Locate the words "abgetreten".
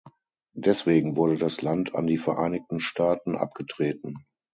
3.37-4.25